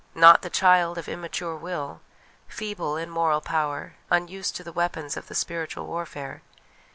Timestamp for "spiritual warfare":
5.35-6.41